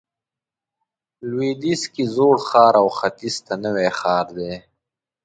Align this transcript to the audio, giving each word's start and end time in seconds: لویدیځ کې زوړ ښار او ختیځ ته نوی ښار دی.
لویدیځ 1.29 1.81
کې 1.93 2.03
زوړ 2.15 2.35
ښار 2.47 2.73
او 2.81 2.87
ختیځ 2.97 3.35
ته 3.45 3.53
نوی 3.63 3.89
ښار 3.99 4.25
دی. 4.37 4.53